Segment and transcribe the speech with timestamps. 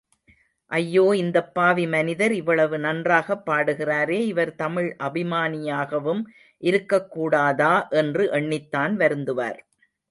[0.71, 6.23] ஐயாே இந்தப் பாவி மனிதர் இவ்வளவு நன்றாகப் பாடுகிறாரே, இவர் தமிழ் அபிமானியாகவும்
[6.63, 7.73] இருக்கக்கூடாதா?
[7.95, 9.59] என்று எண்ணித்தான் வருந்துவார்.